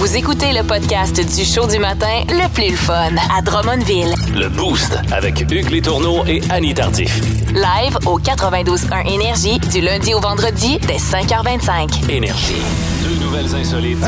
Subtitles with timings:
[0.00, 4.14] Vous écoutez le podcast du show du matin le plus le fun à Drummondville.
[4.34, 7.20] Le Boost avec Hugues Létourneau et Annie Tardif.
[7.52, 12.10] Live au 92.1 Énergie du lundi au vendredi dès 5h25.
[12.10, 12.62] Énergie.
[13.04, 13.98] Deux nouvelles insolites.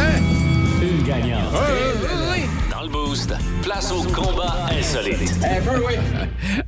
[0.81, 1.53] Une gagnante.
[2.71, 4.62] Dans le Boost, place au combat
[4.97, 5.33] insolite.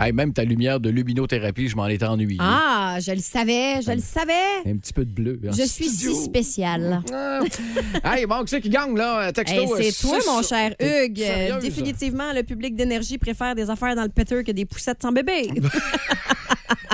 [0.01, 2.39] Hey, même ta lumière de luminothérapie, je m'en étais ennuyé.
[2.41, 4.33] Ah, je le savais, je le savais.
[4.67, 5.41] Un petit peu de bleu.
[5.47, 6.15] en Je suis studio.
[6.15, 7.03] si spéciale.
[7.13, 7.41] Ah.
[8.17, 9.31] hey, bon, qui c'est qui gagne, là?
[9.33, 11.21] Texto, Hey, euh, c'est toi, six- mon cher Hugues.
[11.21, 11.63] Euh, sérieuse?
[11.63, 15.51] Définitivement, le public d'énergie préfère des affaires dans le péteur que des poussettes sans bébé.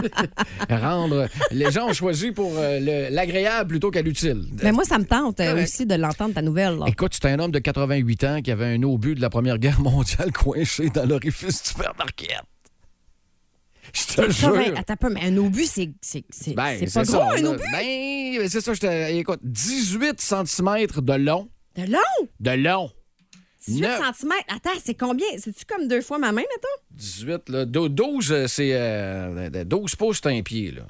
[0.70, 1.28] Rendre.
[1.50, 4.44] Les gens ont choisi pour euh, le- l'agréable plutôt qu'à l'utile.
[4.62, 6.76] Mais moi, ça me tente euh, aussi de l'entendre, ta nouvelle.
[6.78, 6.86] là.
[6.88, 9.80] Écoute, c'est un homme de 88 ans qui avait un obus de la Première Guerre
[9.80, 12.42] mondiale coincé dans l'orifice du père d'Arquette.
[13.92, 14.74] Je te Ça, ben, jure.
[14.78, 17.50] attends un peu, mais un obus, c'est c'est- c'est- Ben, pas ça, gros, un là.
[17.50, 17.62] obus?
[17.72, 19.10] Ben, c'est ça, je te.
[19.12, 21.48] Écoute, 18 cm de long.
[21.76, 22.28] De long!
[22.38, 22.90] De long.
[23.66, 24.00] 18 Neuf.
[24.18, 24.32] cm.
[24.48, 25.26] Attends, c'est combien?
[25.38, 26.82] C'est-tu comme deux fois ma main, mettons?
[26.92, 27.64] 18, là.
[27.66, 28.70] Do- 12, euh, c'est.
[28.72, 30.82] euh, 12 pouces, c'est un pied, là.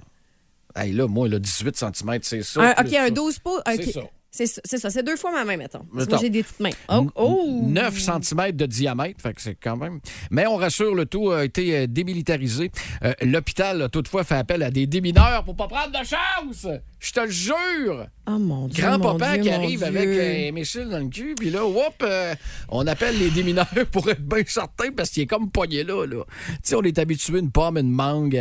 [0.77, 2.61] Hey, là, moi, là, 18 cm, c'est ça.
[2.63, 3.11] Un- OK, un ça.
[3.11, 3.61] 12 pouces.
[3.67, 4.91] C'est ça, c'est ça.
[4.91, 5.85] C'est deux fois ma main, mettons.
[5.93, 6.71] Parce que moi, j'ai des petites mains.
[6.89, 7.11] Oh!
[7.17, 7.61] oh.
[7.65, 10.01] 9 cm de diamètre, fait que c'est quand même.
[10.31, 12.71] Mais on rassure, le tout a été euh, démilitarisé.
[13.03, 16.67] Euh, L'hôpital a toutefois fait appel à des démineurs pour pas prendre de chance.
[17.01, 18.07] Je te le jure.
[18.29, 18.85] Oh mon Dieu.
[18.85, 22.35] Grand-papa qui arrive avec euh, un missile dans le cul, puis là, whoop, euh,
[22.69, 26.07] on appelle les démineurs pour être bien certain parce qu'il est comme pogné là.
[26.07, 26.25] là.
[26.27, 28.41] Tu sais, on est habitué une pomme, une mangue,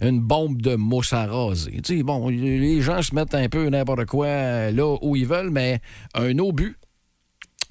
[0.00, 1.80] une bombe de mousse à raser.
[1.82, 5.50] Tu sais, bon, les gens se mettent un peu n'importe quoi là où ils veulent,
[5.50, 5.80] mais
[6.14, 6.76] un obus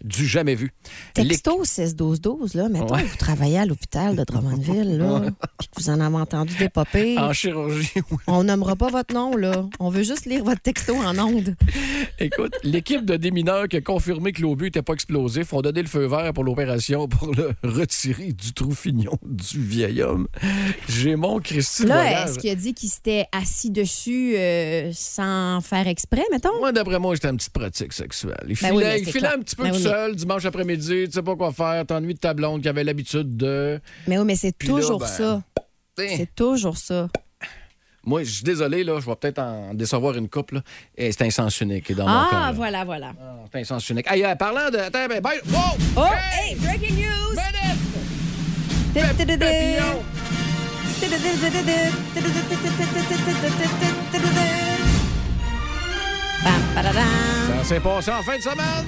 [0.04, 0.72] du jamais vu.
[1.14, 3.04] Texto 6-12-12, là, mettons, Ouais.
[3.04, 5.22] vous travaillez à l'hôpital de Drummondville, là,
[5.60, 7.18] puis que vous en avez entendu dépoper.
[7.18, 8.18] En chirurgie, oui.
[8.28, 9.66] On nommera pas votre nom, là.
[9.80, 11.56] On veut juste lire votre texto en ondes.
[12.20, 15.88] Écoute, l'équipe de démineurs qui a confirmé que l'obus n'était pas explosif ont donné le
[15.88, 20.28] feu vert pour l'opération pour le retirer du trou fignon du vieil homme.
[20.90, 25.88] J'ai mon Christy Là, est-ce qu'il a dit qu'il s'était assis dessus euh, sans faire
[25.88, 26.58] exprès, mettons?
[26.59, 28.36] Moi, d'après moi, j'étais une petite pratique sexuelle.
[28.48, 30.16] Il Ben filait, oui, mais il filait un petit peu Ben tout oui, mais- seul
[30.16, 33.79] dimanche après-midi, tu sais pas quoi faire, t'ennuies de ta blonde qui avait l'habitude de.
[34.07, 35.41] Mais oui, mais c'est là, toujours ben, ça.
[35.97, 37.07] C'est toujours ça.
[38.03, 40.62] Moi, je suis désolé, là, je vais peut-être en décevoir une couple, là.
[40.97, 42.09] Et c'est un sens unique dans mon.
[42.09, 42.51] Ah, là.
[42.51, 43.13] voilà, voilà.
[43.22, 44.07] Ah, C'est un sens unique.
[44.12, 44.78] Euh, parlant de.
[44.78, 45.59] Attends, ben, ben, wow!
[45.97, 47.35] Oh, hey, breaking news!
[47.35, 47.78] Papillon!
[56.44, 57.03] Pam, padadam.
[57.47, 58.88] Ça s'est passé en fin de semaine!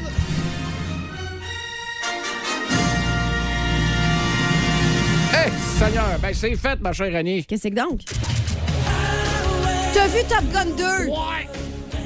[5.79, 7.45] Seigneur, ben c'est fait, ma chère Annie.
[7.45, 8.01] Qu'est-ce que c'est que donc?
[9.93, 10.83] T'as vu Top Gun 2?
[11.07, 11.47] Ouais!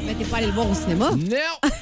[0.06, 1.12] Mais t'es pas allé le voir au cinéma?
[1.12, 1.70] Non!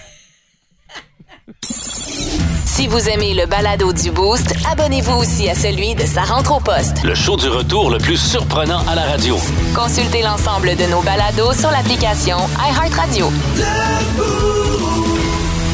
[2.66, 6.60] Si vous aimez le balado du Boost, abonnez-vous aussi à celui de sa rentre au
[6.60, 7.04] poste.
[7.06, 9.38] Le show du retour le plus surprenant à la radio.
[9.74, 13.32] Consultez l'ensemble de nos balados sur l'application iHeartRadio.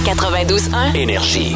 [0.05, 1.55] 92.1 Énergie.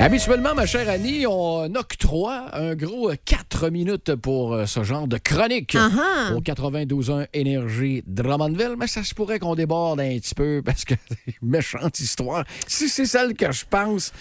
[0.00, 5.18] Habituellement, ma chère Annie, on octroie un gros 4 minutes pour euh, ce genre de
[5.18, 6.34] chronique Ah-ha.
[6.36, 10.94] au 92.1 Énergie Drummondville, mais ça se pourrait qu'on déborde un petit peu parce que
[11.42, 12.44] méchante histoire.
[12.68, 14.12] Si c'est celle que je pense,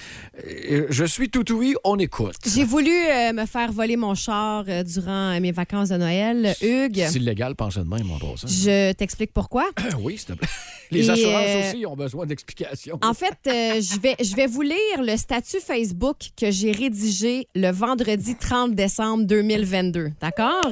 [0.47, 2.35] euh, je suis tout oui, on écoute.
[2.51, 6.55] J'ai voulu euh, me faire voler mon char durant mes vacances de Noël.
[6.59, 8.47] Hugues, C'est illégal, pensez de même, mon passant.
[8.47, 9.65] je t'explique pourquoi.
[9.99, 10.47] Oui, s'il te plaît.
[10.89, 12.97] Les Et, assurances euh, aussi ont besoin d'explications.
[13.03, 17.49] En fait, euh, je vais, je vais vous lire le statut Facebook que j'ai rédigé
[17.53, 20.11] le vendredi 30 décembre 2022.
[20.21, 20.71] D'accord?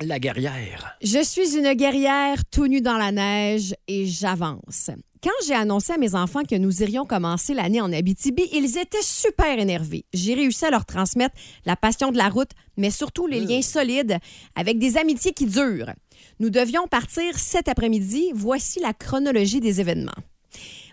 [0.00, 0.96] La guerrière.
[1.02, 4.90] Je suis une guerrière tout nue dans la neige et j'avance.
[5.20, 9.02] Quand j'ai annoncé à mes enfants que nous irions commencer l'année en Abitibi, ils étaient
[9.02, 10.04] super énervés.
[10.12, 11.34] J'ai réussi à leur transmettre
[11.66, 14.18] la passion de la route, mais surtout les liens solides
[14.54, 15.92] avec des amitiés qui durent.
[16.38, 18.30] Nous devions partir cet après-midi.
[18.32, 20.12] Voici la chronologie des événements.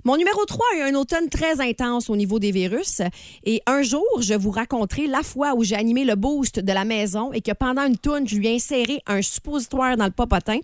[0.05, 3.01] Mon numéro 3 a eu un automne très intense au niveau des virus.
[3.43, 6.85] Et un jour, je vous raconterai la fois où j'ai animé le boost de la
[6.85, 10.59] maison et que pendant une tourne, je lui ai inséré un suppositoire dans le popotin.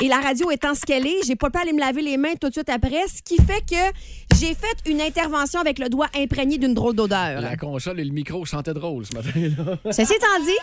[0.00, 2.34] Et la radio étant ce qu'elle est, j'ai pas pu aller me laver les mains
[2.40, 6.08] tout de suite après, ce qui fait que J'ai fait une intervention avec le doigt
[6.16, 7.42] imprégné d'une drôle d'odeur.
[7.42, 9.76] La console et le micro sentaient drôle ce matin-là.
[9.92, 10.56] Ceci étant dit,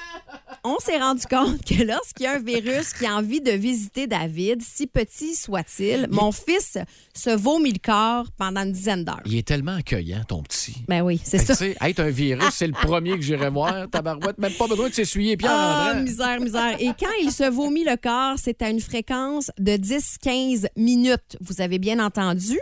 [0.64, 4.08] on s'est rendu compte que lorsqu'il y a un virus qui a envie de visiter
[4.08, 6.80] David, si petit soit-il, mon fils
[7.14, 9.22] se vomit le corps pendant une dizaine d'heures.
[9.26, 10.78] Il est tellement accueillant, ton petit.
[10.88, 11.56] Ben oui, c'est ça.
[11.56, 14.40] tu sais, être un virus, c'est le premier que j'irais voir, tabarouette.
[14.40, 16.78] Même pas besoin de s'essuyer pieds en Ah, misère, misère.
[16.80, 21.38] Et quand il se vomit le corps, c'est à une fréquence de 10-15 minutes.
[21.42, 22.60] Vous avez bien entendu.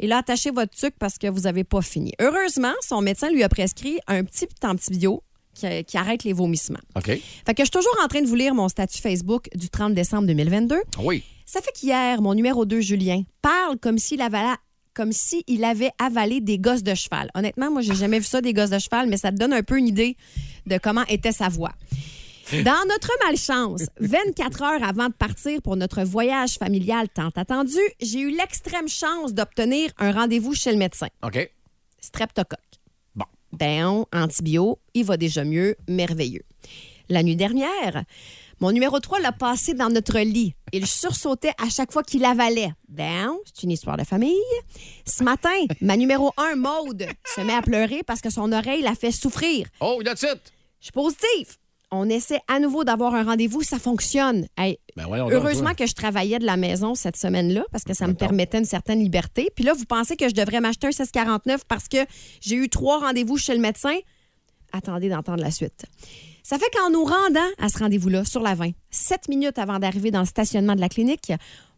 [0.00, 2.12] Et là, attachez votre tuque parce que vous n'avez pas fini.
[2.20, 5.22] Heureusement, son médecin lui a prescrit un petit antibio
[5.54, 6.80] qui, qui arrête les vomissements.
[6.96, 7.04] OK.
[7.06, 9.94] Fait que je suis toujours en train de vous lire mon statut Facebook du 30
[9.94, 10.80] décembre 2022.
[11.04, 11.22] Oui.
[11.44, 14.56] Ça fait qu'hier, mon numéro 2, Julien, parle comme s'il avala
[14.92, 17.30] comme s'il avait avalé des gosses de cheval.
[17.34, 19.62] Honnêtement, moi, j'ai jamais vu ça, des gosses de cheval, mais ça te donne un
[19.62, 20.16] peu une idée
[20.66, 21.72] de comment était sa voix.
[22.52, 28.18] Dans notre malchance, 24 heures avant de partir pour notre voyage familial tant attendu, j'ai
[28.18, 31.06] eu l'extrême chance d'obtenir un rendez-vous chez le médecin.
[31.22, 31.48] OK.
[32.00, 32.58] Streptocoque.
[33.14, 33.26] Bon.
[33.52, 36.42] Ben, antibio, il va déjà mieux, merveilleux.
[37.08, 38.02] La nuit dernière,
[38.58, 40.54] mon numéro 3 l'a passé dans notre lit.
[40.72, 42.72] Il sursautait à chaque fois qu'il avalait.
[42.88, 44.34] Ben, c'est une histoire de famille.
[45.06, 48.96] Ce matin, ma numéro 1, Maude, se met à pleurer parce que son oreille la
[48.96, 49.68] fait souffrir.
[49.80, 50.52] Oh, that's it.
[50.80, 51.56] Je suis positive.
[51.92, 54.46] On essaie à nouveau d'avoir un rendez-vous, ça fonctionne.
[54.56, 58.14] Hey, Ben Heureusement que je travaillais de la maison cette semaine-là parce que ça me
[58.14, 59.50] permettait une certaine liberté.
[59.56, 61.98] Puis là, vous pensez que je devrais m'acheter un 1649 parce que
[62.40, 63.96] j'ai eu trois rendez-vous chez le médecin?
[64.72, 65.84] Attendez d'entendre la suite.
[66.44, 70.12] Ça fait qu'en nous rendant à ce rendez-vous-là, sur la 20, sept minutes avant d'arriver
[70.12, 71.32] dans le stationnement de la clinique,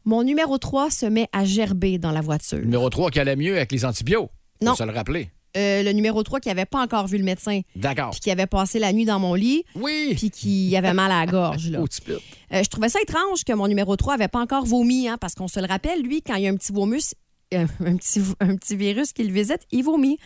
[0.05, 2.59] mon numéro 3 se met à gerber dans la voiture.
[2.59, 4.31] Numéro 3 qui allait mieux avec les antibiotiques.
[4.61, 4.73] Non.
[4.73, 5.31] Faut se le rappeler.
[5.55, 8.11] Euh, le numéro 3 qui n'avait pas encore vu le médecin, D'accord.
[8.11, 10.15] puis qui avait passé la nuit dans mon lit, Oui.
[10.17, 11.69] puis qui avait mal à la gorge.
[11.69, 11.81] Là.
[11.81, 15.35] Euh, je trouvais ça étrange que mon numéro 3 avait pas encore vomi, hein, parce
[15.35, 17.15] qu'on se le rappelle, lui, quand il y a un petit vomus,
[17.53, 20.17] euh, un, petit, un petit virus qui le visite, il vomit.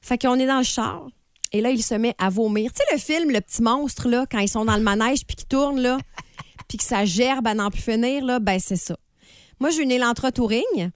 [0.00, 1.08] Fait qu'on est dans le char.
[1.52, 2.70] Et là, il se met à vomir.
[2.72, 5.34] Tu sais, le film, le petit monstre, là, quand ils sont dans le manège puis
[5.34, 5.98] qu'ils tournent, là,
[6.68, 8.96] puis que ça gerbe à n'en plus finir, là, ben c'est ça.
[9.58, 10.90] Moi, j'ai une Elantra Touring.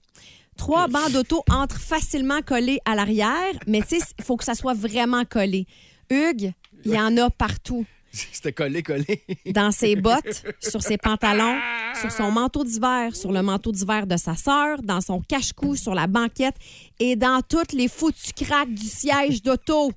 [0.61, 4.53] Trois bancs d'auto entrent facilement collés à l'arrière, mais tu sais, il faut que ça
[4.53, 5.65] soit vraiment collé.
[6.11, 6.53] Hugues,
[6.85, 9.23] il y en a partout C'était collé, collé.
[9.47, 11.59] dans ses bottes, sur ses pantalons,
[11.99, 15.95] sur son manteau d'hiver, sur le manteau d'hiver de sa sœur, dans son cache-cou, sur
[15.95, 16.57] la banquette
[16.99, 19.91] et dans toutes les foutus craques du siège d'auto.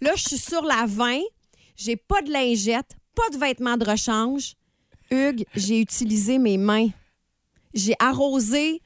[0.00, 1.20] Là, je suis sur la 20,
[1.76, 4.54] j'ai pas de lingette, pas de vêtements de rechange.
[5.12, 6.88] Hugues, j'ai utilisé mes mains.
[7.74, 8.82] J'ai arrosé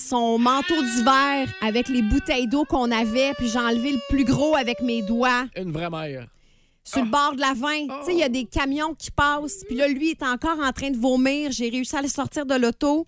[0.00, 4.56] son manteau d'hiver avec les bouteilles d'eau qu'on avait, puis j'ai enlevé le plus gros
[4.56, 6.26] avec mes doigts Une vraie mère.
[6.84, 7.68] sur le bord de la 20.
[8.00, 9.62] Tu sais, il y a des camions qui passent.
[9.66, 11.52] Puis là, lui est encore en train de vomir.
[11.52, 13.06] J'ai réussi à le sortir de l'auto.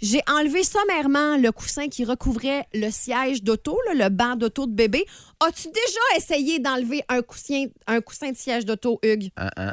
[0.00, 4.72] J'ai enlevé sommairement le coussin qui recouvrait le siège d'auto, là, le banc d'auto de
[4.72, 5.04] bébé.
[5.40, 9.30] As-tu déjà essayé d'enlever un coussin, un coussin de siège d'auto, Hugues?
[9.36, 9.72] Hein, hein.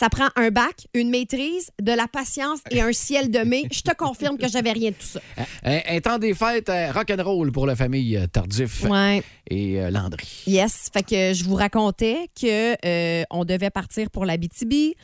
[0.00, 3.64] Ça prend un bac, une maîtrise, de la patience et un ciel de mai.
[3.70, 5.20] Je te confirme que j'avais rien de tout ça.
[5.62, 9.22] Un, un temps des fêtes euh, rock'n'roll pour la famille euh, Tardif Ouais.
[9.50, 10.26] et euh, Landry.
[10.46, 10.88] Yes.
[10.90, 14.94] Fait que je vous racontais que euh, on devait partir pour la BTB,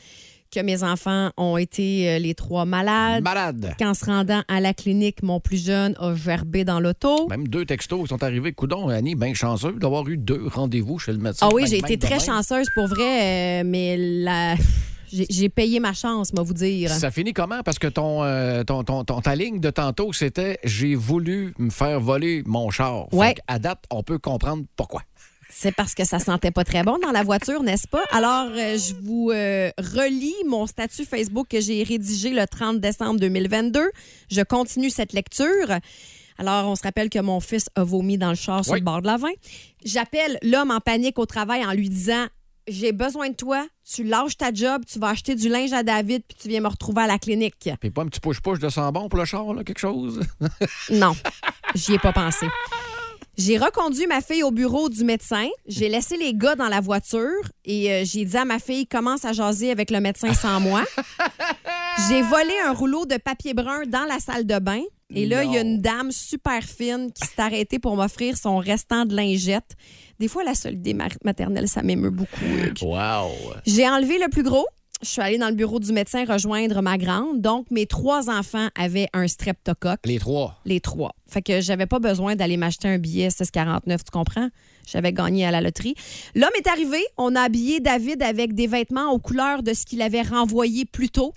[0.50, 3.22] que mes enfants ont été euh, les trois malades.
[3.24, 3.74] Malade.
[3.78, 7.28] Qu'en se rendant à la clinique, mon plus jeune a gerbé dans l'auto.
[7.28, 8.52] Même deux textos qui sont arrivés.
[8.52, 11.46] Coudon, Annie, bien chanceux d'avoir eu deux rendez-vous chez le médecin.
[11.50, 14.54] Ah oui, j'ai été très chanceuse pour vrai, euh, mais la...
[15.12, 16.90] j'ai payé ma chance, moi vous dire.
[16.90, 17.62] Ça finit comment?
[17.62, 21.70] Parce que ton, euh, ton, ton- ton- ta ligne de tantôt, c'était j'ai voulu me
[21.70, 23.12] faire voler mon char.
[23.14, 23.34] Ouais.
[23.46, 25.02] à date, on peut comprendre pourquoi.
[25.48, 28.02] C'est parce que ça sentait pas très bon dans la voiture, n'est-ce pas?
[28.10, 33.20] Alors, euh, je vous euh, relis mon statut Facebook que j'ai rédigé le 30 décembre
[33.20, 33.90] 2022.
[34.30, 35.68] Je continue cette lecture.
[36.38, 38.80] Alors, on se rappelle que mon fils a vomi dans le char sur Oui.
[38.80, 39.28] le bord de la 20.
[39.84, 42.26] J'appelle l'homme en panique au travail en lui disant
[42.68, 46.22] J'ai besoin de toi, tu lâches ta job, tu vas acheter du linge à David,
[46.28, 47.70] puis tu viens me retrouver à la clinique.
[47.80, 50.20] Puis pas un petit push-push de sang bon pour le char, là, quelque chose?
[50.90, 51.14] Non,
[51.74, 52.46] j'y ai pas pensé.
[53.36, 55.46] J'ai reconduit ma fille au bureau du médecin.
[55.66, 59.24] J'ai laissé les gars dans la voiture et euh, j'ai dit à ma fille commence
[59.26, 60.82] à jaser avec le médecin sans moi.
[62.08, 64.82] J'ai volé un rouleau de papier brun dans la salle de bain.
[65.14, 68.58] Et là, il y a une dame super fine qui s'est arrêtée pour m'offrir son
[68.58, 69.76] restant de lingette.
[70.18, 72.44] Des fois, la solidité ma- maternelle, ça m'émeut beaucoup.
[72.82, 73.30] Wow!
[73.66, 74.66] J'ai enlevé le plus gros.
[75.02, 77.42] Je suis allée dans le bureau du médecin rejoindre ma grande.
[77.42, 80.58] Donc, mes trois enfants avaient un streptocoque Les trois?
[80.64, 81.12] les trois.
[81.28, 84.48] Fait que j'avais pas besoin d'aller m'acheter un billet 649, tu comprends?
[84.86, 85.94] J'avais gagné à la loterie.
[86.34, 90.00] L'homme est arrivé, on a habillé David avec des vêtements aux couleurs de ce qu'il
[90.00, 91.34] avait renvoyé plus tôt.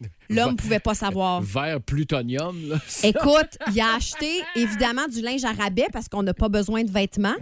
[0.28, 1.40] L'homme pouvait pas savoir.
[1.40, 2.76] Vert plutonium, là.
[3.02, 6.90] Écoute, il a acheté évidemment du linge à rabais parce qu'on n'a pas besoin de
[6.90, 7.34] vêtements.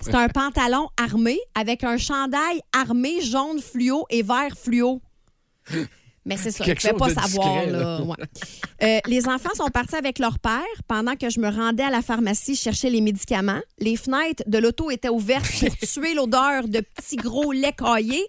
[0.00, 5.02] C'est un pantalon armé avec un chandail armé jaune fluo et vert fluo.
[6.28, 7.62] Mais c'est ça, je ne pouvais pas savoir.
[7.62, 7.78] discret, là.
[7.78, 8.02] là.
[8.02, 8.16] Ouais.
[8.82, 12.02] Euh, les enfants sont partis avec leur père pendant que je me rendais à la
[12.02, 13.60] pharmacie chercher les médicaments.
[13.78, 18.26] Les fenêtres de l'auto étaient ouvertes pour tuer l'odeur de petits gros lait caillés.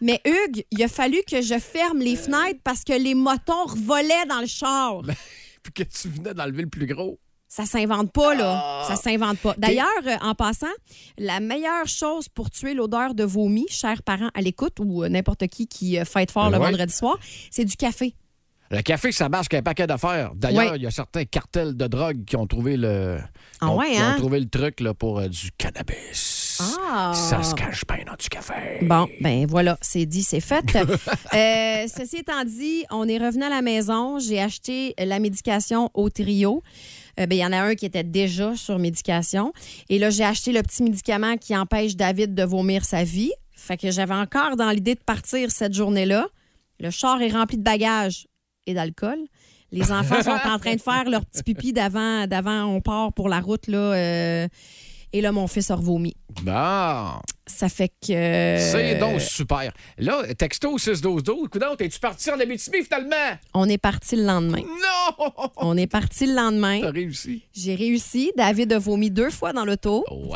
[0.00, 4.26] Mais Hugues, il a fallu que je ferme les fenêtres parce que les motons volaient
[4.28, 5.02] dans le char.
[5.62, 7.20] Puis que tu venais d'enlever le plus gros.
[7.54, 8.62] Ça s'invente pas, là.
[8.64, 8.84] Ah.
[8.88, 9.54] Ça s'invente pas.
[9.58, 10.72] D'ailleurs, euh, en passant,
[11.18, 15.46] la meilleure chose pour tuer l'odeur de vomi, chers parents à l'écoute ou euh, n'importe
[15.48, 16.70] qui qui euh, fête fort le Ouais.
[16.70, 17.18] vendredi soir,
[17.50, 18.14] c'est du café.
[18.70, 20.30] Le café, ça marche qu'un paquet d'affaires.
[20.34, 20.78] D'ailleurs, Ouais.
[20.78, 23.18] il y a certains cartels de drogue qui ont trouvé le,
[23.60, 24.14] Ah ont- ouais, qui ont hein?
[24.16, 26.56] trouvé le truc là, pour euh, du cannabis.
[26.90, 27.12] Ah.
[27.14, 28.78] Ça se cache bien dans du café.
[28.80, 30.64] Bon, ben voilà, c'est dit, c'est fait.
[31.34, 34.18] Euh, ceci étant dit, on est revenu à la maison.
[34.18, 36.62] J'ai acheté la médication au trio.
[37.20, 39.52] Euh, ben, Il y en a un qui était déjà sur médication.
[39.88, 43.32] Et là, j'ai acheté le petit médicament qui empêche David de vomir sa vie.
[43.54, 46.28] Fait que j'avais encore dans l'idée de partir cette journée-là.
[46.80, 48.26] Le char est rempli de bagages
[48.66, 49.18] et d'alcool.
[49.70, 53.28] Les enfants sont en train de faire leur petit pipi d'avant, d'avant on part pour
[53.28, 53.68] la route.
[53.68, 54.48] Là, euh,
[55.12, 56.14] et là, mon fils a revomi.
[56.42, 58.06] Bon, Ça fait que.
[58.58, 59.72] c'est donc super.
[59.98, 61.48] Là, texto 6-12-12.
[61.48, 63.36] Coudon, t'es-tu parti en Abitibi finalement?
[63.54, 64.62] On est parti le lendemain.
[64.62, 65.30] Non!
[65.56, 66.80] On est parti le lendemain.
[66.80, 67.42] T'as réussi.
[67.54, 68.32] J'ai réussi.
[68.36, 70.32] David a vomi deux fois dans l'auto, Wow!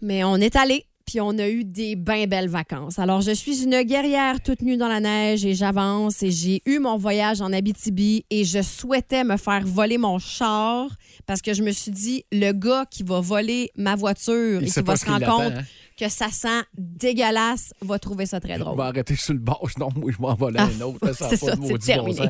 [0.00, 0.86] mais on est allé.
[1.06, 2.98] Puis on a eu des bien belles vacances.
[2.98, 6.78] Alors, je suis une guerrière toute nue dans la neige et j'avance et j'ai eu
[6.78, 10.88] mon voyage en Abitibi et je souhaitais me faire voler mon char
[11.26, 14.70] parce que je me suis dit, le gars qui va voler ma voiture Il et
[14.70, 15.62] qui va se rendre compte hein?
[15.98, 18.76] que ça sent dégueulasse va trouver ça très On drôle.
[18.78, 21.12] va arrêter sur le bord, non, moi, je m'en vais Ah, un autre.
[21.14, 22.28] Ça c'est pas ça, c'est terminé.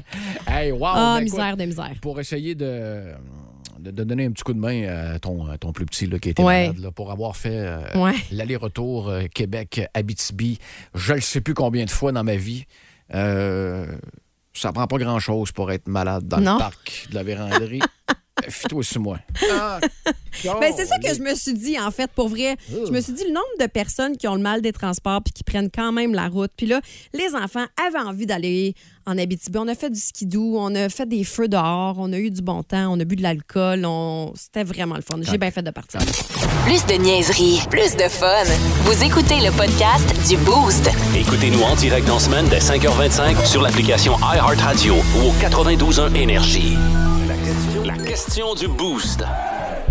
[0.48, 0.80] Hey, wow!
[0.94, 1.94] Ah, ben, misère de misère.
[2.02, 3.14] pour essayer de,
[3.78, 6.18] de, de donner un petit coup de main à ton, à ton plus petit là,
[6.18, 6.68] qui était Ouais.
[6.68, 8.14] malade, là, pour avoir fait euh, Ouais.
[8.32, 10.58] l'aller-retour euh, Québec-Abitibi,
[10.94, 12.64] je ne sais plus combien de fois dans ma vie.
[13.14, 13.86] Euh,
[14.52, 16.54] ça prend pas grand-chose pour être malade dans Non.
[16.54, 17.80] le parc de la véranderie.
[18.48, 19.18] Fie-toi sur moi.
[19.52, 19.78] Ah,
[20.60, 22.56] Ben, c'est ça que je me suis dit, en fait, pour vrai.
[22.68, 25.32] Je me suis dit, le nombre de personnes qui ont le mal des transports puis
[25.32, 26.50] qui prennent quand même la route.
[26.56, 26.80] Puis là,
[27.12, 28.74] les enfants avaient envie d'aller
[29.06, 29.58] en Abitibi.
[29.58, 32.42] On a fait du skidoo, on a fait des feux dehors, on a eu du
[32.42, 33.84] bon temps, on a bu de l'alcool.
[33.86, 34.32] On...
[34.34, 35.18] C'était vraiment le fun.
[35.22, 36.00] J'ai bien fait de partir.
[36.64, 38.44] Plus de niaiserie, plus de fun.
[38.82, 40.90] Vous écoutez le podcast du Boost.
[41.16, 46.76] Écoutez-nous en direct en semaine dès 5h25 sur l'application iHeartRadio ou au 92.1 Énergie.
[47.84, 49.22] La question du boost.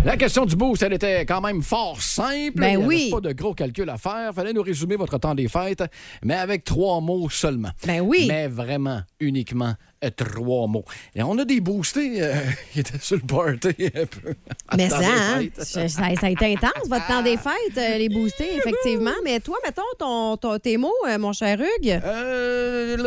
[0.04, 2.54] La question du boost, elle était quand même fort simple.
[2.60, 3.10] Ben Il oui.
[3.12, 4.34] pas de gros calcul à faire.
[4.34, 5.84] Fallait nous résumer votre temps des fêtes,
[6.24, 7.70] mais avec trois mots seulement.
[7.86, 8.26] Ben oui.
[8.28, 9.76] Mais vraiment, uniquement
[10.12, 10.86] trois mots.
[11.16, 12.34] Et on a des boostés euh,
[12.74, 14.36] qui étaient sur le party un peu.
[14.78, 19.12] Mais ça, hein, ça, a été intense, votre temps des fêtes, euh, les boostés, effectivement.
[19.24, 22.02] Mais toi, mettons ton, ton- tes mots, euh, mon cher Hugues.
[22.04, 22.98] Euh,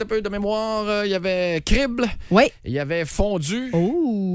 [0.00, 0.88] un peu de mémoire.
[0.88, 2.44] euh, Il y avait crible, Oui.
[2.64, 3.70] il y avait fondu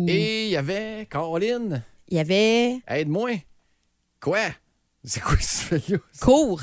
[0.07, 1.83] et il y avait Caroline.
[2.09, 3.31] Il y avait Aide-moi.
[4.21, 4.39] Quoi?
[5.03, 5.97] C'est quoi ce là?
[6.21, 6.61] cours.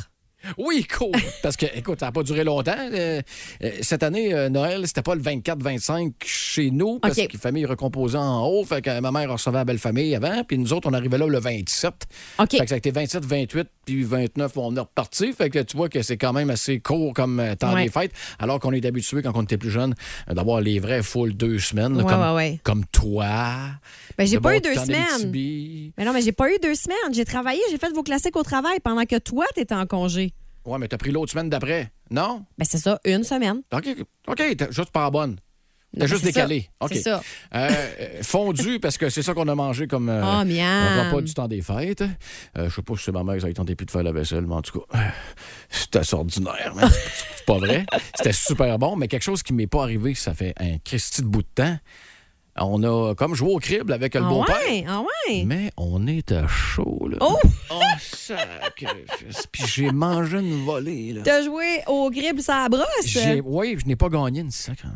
[0.59, 1.12] Oui, cool.
[1.42, 2.75] Parce que, écoute, ça n'a pas duré longtemps.
[2.78, 3.20] Euh,
[3.62, 7.28] euh, cette année, euh, Noël, c'était pas le 24-25 chez nous, parce OK.
[7.28, 8.64] que famille recomposée en haut.
[8.64, 11.26] Fait que ma mère recevait la belle famille avant, puis nous autres, on arrivait là
[11.26, 11.92] le 27.
[12.38, 12.50] OK.
[12.50, 15.32] Fait que ça a été 27, 28, puis 29, on est reparti.
[15.32, 17.85] Fait que tu vois que c'est quand même assez court comme euh, temps Ouais.
[17.85, 19.94] des fêtes, alors qu'on est habitué, quand on était plus jeune,
[20.28, 23.26] d'avoir les vrais full deux semaines, Ouais, comme, ouais, comme toi.
[24.18, 25.30] Ben, j'ai pas bon eu deux semaines.
[25.97, 26.97] Mais non, mais j'ai pas eu deux semaines.
[27.14, 30.29] J'ai travaillé, j'ai fait vos classiques au travail pendant que toi, t'étais en congé.
[30.64, 31.90] Ouais, mais t'as pris l'autre semaine d'après.
[32.10, 32.44] Non?
[32.58, 33.62] Ben, c'est ça, une semaine.
[33.72, 33.88] OK,
[34.28, 35.36] OK, t'as juste pas bonne.
[35.98, 36.42] T'as juste c'est ça.
[36.46, 36.68] décalé.
[36.78, 36.90] OK.
[36.92, 37.20] C'est ça.
[37.52, 37.68] Euh,
[38.00, 41.34] euh, fondu, parce que c'est ça qu'on a mangé comme euh, Oh, un repas du
[41.34, 42.02] temps des fêtes.
[42.56, 44.12] Euh, je sais pas si c'est ma mère qui a tenté plus de faire la
[44.12, 45.02] vaisselle, mais en tout cas, euh,
[45.68, 46.74] c'était ordinaire.
[46.76, 47.84] mais c'est- pas vrai.
[48.14, 51.26] C'était super bon, mais quelque chose qui m'est pas arrivé, ça fait un Christy de
[51.26, 51.76] bout de temps.
[52.59, 54.57] On a comme joué au crible avec le Ah beau-père.
[54.69, 55.45] ouais, ah ouais?
[55.45, 57.16] Mais on était chaud, là.
[57.21, 57.38] Oh!
[57.73, 59.47] Oh, sacrifice.
[59.52, 61.23] Puis j'ai mangé une volée, là.
[61.25, 63.16] T'as joué au gribble ça brosse?
[63.45, 64.87] Oui, je n'ai pas gagné une sacre.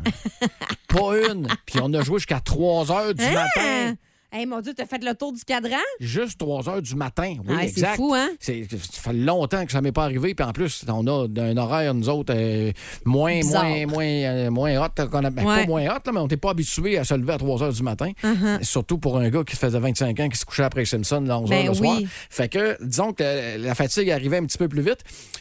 [0.89, 1.47] pas une.
[1.65, 3.33] Puis on a joué jusqu'à 3 heures du Hein?
[3.33, 3.95] matin.
[4.37, 5.77] Hey, mon Dieu, t'as fait le tour du cadran?
[6.01, 7.35] Juste 3 heures du matin.
[7.47, 8.31] Oui, Ah, c'est fou, hein?
[8.37, 10.35] C'est- Ça fait longtemps que ça m'est pas arrivé.
[10.35, 12.73] Puis en plus, on a un horaire, nous autres, euh,
[13.05, 13.63] moins, Bizarre.
[13.63, 14.89] moins, moins, euh, moins hot.
[15.09, 15.61] qu'on a- ben, Ouais.
[15.61, 17.71] Pas moins hot, là, mais on n'était pas habitué à se lever à 3 heures
[17.71, 18.11] du matin.
[18.23, 18.61] Uh-huh.
[18.61, 21.49] Surtout pour un gars qui faisait 25 ans, qui se couchait après Simpson à 11
[21.49, 21.87] Ben heures le oui.
[21.87, 21.99] soir.
[22.29, 24.99] Fait que, disons que la, la fatigue arrivait un petit peu plus vite.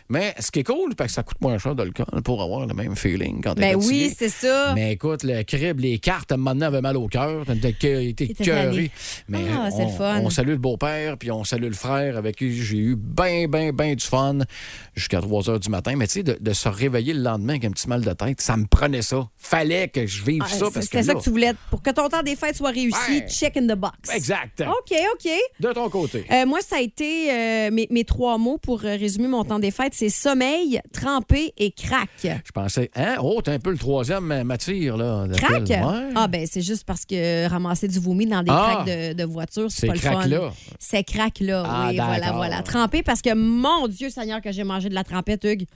[0.09, 2.41] Mais ce qui est cool, parce que ça coûte moins cher de le cas pour
[2.43, 4.05] avoir le même feeling quand t'es Ben fatigué.
[4.09, 4.73] oui, c'est ça.
[4.75, 7.45] Mais écoute, le crib, les cartes, donné, avaient mal au cœur.
[7.47, 8.84] T'as été T'étais cœuré.
[9.29, 10.21] Mais Ah, on, le fun.
[10.23, 13.73] on salue le beau-père, puis on salue le frère avec qui j'ai eu bien, bien,
[13.73, 14.39] bien du fun
[14.95, 15.95] jusqu'à 3 heures du matin.
[15.97, 18.41] Mais tu sais, de, de se réveiller le lendemain avec un petit mal de tête,
[18.41, 19.27] ça me prenait ça.
[19.37, 20.67] Fallait que je vive Ah, ça.
[20.81, 21.53] C'était ça que tu voulais.
[21.71, 23.27] Pour que ton temps des fêtes soit réussi, Ouais.
[23.29, 23.93] check in the box.
[24.15, 24.61] Exact.
[24.63, 25.31] OK, OK.
[25.61, 26.25] De ton côté.
[26.31, 29.59] Euh, moi, ça a été euh, mes, mes trois mots pour euh, résumer mon temps
[29.59, 29.93] des fêtes.
[29.95, 32.09] C'est sommeil, trempé et crack.
[32.23, 33.17] Je pensais, hein?
[33.23, 35.27] Oh, t'es un peu le troisième matière, là.
[35.37, 35.69] Crack?
[35.69, 36.09] Ouais.
[36.15, 38.64] Ah, ben c'est juste parce que ramasser du vomi dans des Ah!
[38.73, 40.11] Cracks de, de voiture, c'est Ces pas le fun.
[40.13, 40.53] craques-là.
[40.79, 42.63] Ces cracks-là, Ah, oui, voilà, voilà.
[42.63, 45.67] Trempé parce que, mon Dieu Seigneur, que j'ai mangé de la trempette, Hugues.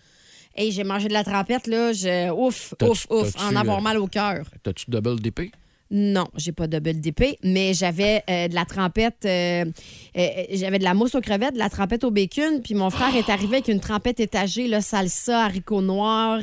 [0.56, 2.30] Et j'ai mangé de la trempette, là, je...
[2.32, 4.44] ouf, ouf, ouf, en avoir euh, mal au cœur.
[4.62, 5.52] T'as-tu double DP?
[5.90, 9.64] Non, j'ai pas de double DP, mais j'avais euh, de la trempette, euh,
[10.18, 13.16] euh, j'avais de la mousse aux crevettes, de la trempette au bacon, puis mon frère
[13.16, 16.40] est arrivé avec une trempette étagée, là, salsa, haricots noirs,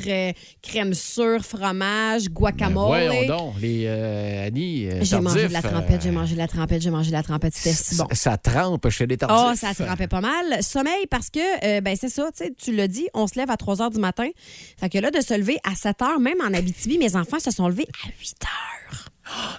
[0.64, 2.98] crème sûre, fromage, guacamole.
[2.98, 4.88] Ben Voyons donc, les Annie.
[5.02, 7.54] J'ai mangé de la trempette, j'ai mangé de la trempette, j'ai mangé de la trempette,
[7.54, 8.08] c'était si bon.
[8.12, 9.38] Ça, ça trempe chez les tardifs.
[9.52, 10.64] Oh, ça trempait pas mal.
[10.64, 13.58] Sommeil, parce que, ben c'est ça, tu sais, tu l'as dit, on se lève à
[13.58, 14.28] 3 heures du matin.
[14.80, 17.52] Fait que là, de se lever à 7 heures, même en Abitibi, mes enfants se
[17.52, 19.05] sont levés à 8 heures.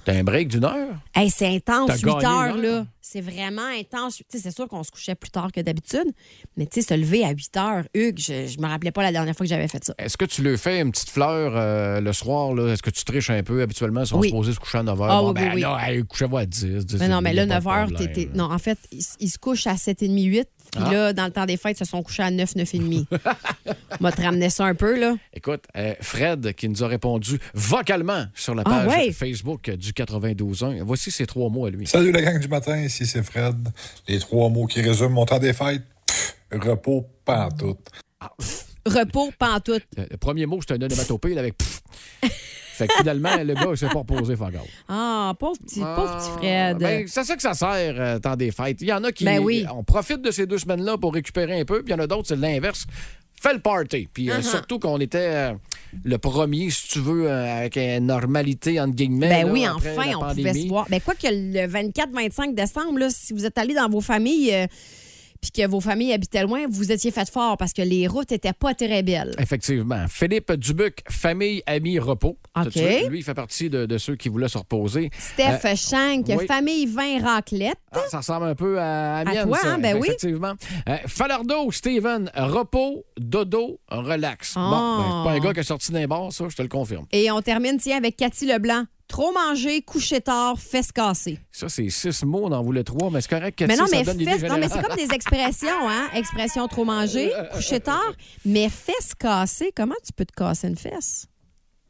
[0.04, 0.88] T'as un break d'une heure?
[1.14, 2.56] Hey, c'est intense, T'as 8 gagné heures, heure.
[2.56, 2.86] là.
[3.00, 4.16] C'est vraiment intense.
[4.16, 6.06] Tu sais, c'est sûr qu'on se couchait plus tard que d'habitude,
[6.56, 9.12] mais tu sais, se lever à 8 heures, Hugues, je, je me rappelais pas la
[9.12, 9.94] dernière fois que j'avais fait ça.
[9.98, 12.52] Est-ce que tu le fais une petite fleur euh, le soir?
[12.54, 12.72] là?
[12.72, 13.62] Est-ce que tu triches un peu?
[13.62, 14.28] Habituellement, ils sont Oui.
[14.28, 15.06] supposés se coucher à 9 h.
[15.08, 15.60] Ah, bon, oui, ben oui, oui.
[15.62, 16.84] là, hey, couchez-vous à 10.
[16.86, 18.24] 10 Mais non, mais il là, pas 9 de heures, là.
[18.34, 20.48] Non, en fait, ils, ils se couchent à 7h30, 8.
[20.72, 20.92] Puis Ah.
[20.92, 23.06] là, dans le temps des fêtes, ils se sont couchés à 9, 9h30.
[24.00, 25.14] On va te ramener ça un peu, là.
[25.32, 29.12] Écoute, euh, Fred qui nous a répondu vocalement sur la Ah, page ouais?
[29.12, 30.82] Facebook du 92.1.
[30.84, 31.86] Voici ses trois mots à lui.
[31.86, 33.68] Salut la gang du matin, ici c'est Fred.
[34.08, 35.82] Les trois mots qui résument mon temps des fêtes.
[36.06, 37.78] Pff, repos, pantoute.
[38.86, 39.82] Repos, pantoute.
[39.98, 41.80] Euh, Le premier mot, c'est un onomatopée là, avec pff.
[42.76, 44.54] Fait que finalement, le gars, il s'est pas reposé, fuck.
[44.88, 46.78] Ah, pauvre petit, pauvre petit Fred.
[46.78, 48.78] Ben, c'est ça que ça sert, euh, temps des fêtes.
[48.82, 49.24] Il y en a qui.
[49.24, 49.64] Ben oui.
[49.74, 52.06] On profite de ces deux semaines-là pour récupérer un peu, puis il y en a
[52.06, 52.86] d'autres, c'est l'inverse.
[53.40, 54.08] Fais le party.
[54.12, 54.42] Puis euh, Uh-huh.
[54.42, 55.52] surtout qu'on était euh,
[56.04, 59.28] le premier, si tu veux, euh, avec une normalité, entre guillemets.
[59.28, 60.86] Ben là, oui, enfin, on pouvait se voir.
[60.88, 64.66] Ben, quoi que le 24-25 décembre, là, si vous êtes allés dans vos familles euh,
[65.40, 68.52] puis que vos familles habitaient loin, vous étiez fait fort parce que les routes étaient
[68.52, 69.34] pas très belles.
[69.38, 70.06] Effectivement.
[70.08, 72.38] Philippe Dubuc, famille, amis, repos.
[72.56, 72.74] OK.
[73.08, 75.10] Lui, il fait partie de, de ceux qui voulaient se reposer.
[75.18, 76.46] Steph Shank, oui.
[76.46, 77.76] famille vin raclette.
[77.92, 79.78] Ah, ça ressemble un peu à, à mienne, toi, ça, hein?
[79.78, 80.08] Ben oui.
[80.08, 80.52] effectivement.
[80.88, 84.54] Euh, Falardeau, Steven, repos, dodo, relax.
[84.54, 84.98] Bon, Ah.
[84.98, 87.06] ben, c'est pas un gars qui est sorti d'un bar, ça, je te le confirme.
[87.12, 88.84] Et on termine, tiens, avec Cathy Leblanc.
[89.08, 91.38] Trop manger, coucher tard, fesses cassées.
[91.52, 93.96] Ça, c'est six mots, on en voulait trois, mais c'est correct que Mais non, ça
[93.96, 96.08] mais donne l'idée fesses, non, mais c'est comme des expressions, hein?
[96.14, 98.12] Expression trop manger, coucher tard.
[98.44, 101.26] Mais fesses cassées, comment tu peux te casser une fesse?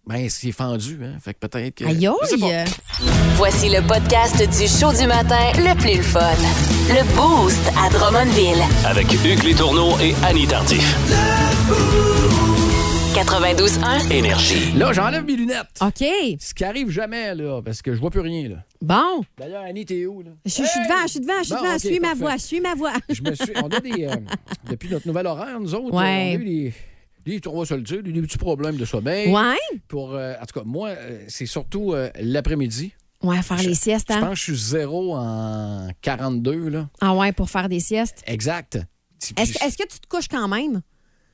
[0.07, 1.17] Ben, c'est fendu, hein.
[1.21, 1.85] Fait que peut-être que.
[1.85, 2.65] Aïe, aïe!
[3.35, 6.21] Voici le podcast du show du matin le plus le fun.
[6.91, 8.63] Le Boost à Drummondville.
[8.85, 10.97] Avec Hugues Létourneau et Annie Tardif.
[13.17, 14.13] 92.1.
[14.13, 14.73] Énergie.
[14.73, 15.81] Là, j'enlève mes lunettes.
[15.81, 16.05] OK.
[16.39, 18.57] Ce qui arrive jamais, là, parce que je vois plus rien, là.
[18.83, 19.23] Bon.
[19.39, 20.33] D'ailleurs, Annie, t'es où, là?
[20.45, 21.79] Je, je suis devant, je suis devant, je suis Bon, devant.
[21.79, 22.93] Suis ma voix, suis ma voix.
[23.09, 23.53] Je me suis.
[23.57, 24.05] On a des.
[24.05, 24.17] euh,
[24.69, 26.35] depuis notre nouvel horaire, nous autres, Ouais.
[26.37, 26.75] on a eu des.
[27.25, 29.33] Des, on va se le dire, des petits problèmes de sommeil.
[29.33, 29.57] Ouais?
[29.89, 32.93] Pour, euh, en tout cas, moi, euh, c'est surtout euh, l'après-midi.
[33.23, 34.21] Ouais, faire les siestes, Je hein?
[34.21, 36.89] pense que je suis zéro en 42, là.
[37.01, 38.23] Ah ouais, pour faire des siestes?
[38.27, 38.79] Exact.
[39.39, 40.83] Est-ce que tu te couches quand même?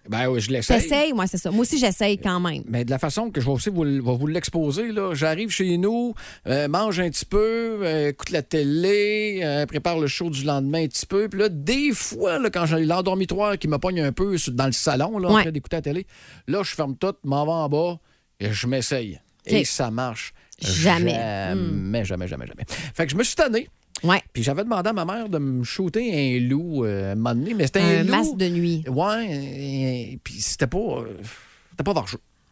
[0.08, 0.80] Ben oui, je l'essaye.
[0.80, 1.12] T'essayes?
[1.12, 1.50] Moi, c'est ça.
[1.50, 2.62] Moi aussi, j'essaye quand même.
[2.66, 6.14] Mais de la façon que je vais aussi vous, vous l'exposer, là, j'arrive chez nous,
[6.48, 10.84] euh, mange un petit peu, euh, écoute la télé, euh, prépare le show du lendemain
[10.84, 11.28] un petit peu.
[11.28, 14.72] Puis là, des fois, là, quand j'ai l'endormitoire qui me pogne un peu dans le
[14.72, 15.42] salon, là, en Ouais.
[15.42, 16.06] train d'écouter la télé,
[16.48, 17.98] là, je ferme tout, m'en vais en bas
[18.40, 19.20] et je m'essaye.
[19.46, 20.32] Et ça marche.
[20.60, 21.14] Jamais.
[21.14, 22.64] Jamais, jamais, jamais, jamais.
[22.68, 23.68] Fait que je me suis tanné.
[24.04, 24.20] Ouais.
[24.32, 27.34] Puis j'avais demandé à ma mère de me shooter un loup euh, à un moment
[27.34, 28.10] donné, mais c'était un, Un loup.
[28.10, 28.84] masque de nuit.
[28.88, 30.78] Ouais, et- et puis c'était pas.
[30.78, 31.16] euh,
[31.70, 31.94] c'était pas